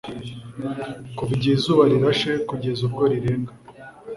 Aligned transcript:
Kuva 1.15 1.31
igihe 1.37 1.53
izuba 1.57 1.83
rirashe 1.91 2.31
kugeza 2.49 2.79
ubwo 2.87 3.03
rirenga 3.11 3.51